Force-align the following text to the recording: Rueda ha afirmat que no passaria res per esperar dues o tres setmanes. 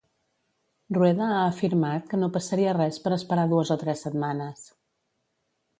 Rueda 0.97 1.27
ha 1.33 1.43
afirmat 1.49 2.07
que 2.13 2.21
no 2.23 2.31
passaria 2.39 2.75
res 2.81 2.99
per 3.05 3.15
esperar 3.19 3.45
dues 3.53 3.75
o 3.75 3.79
tres 3.85 4.05
setmanes. 4.09 4.67